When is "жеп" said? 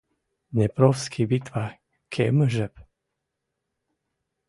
2.53-2.75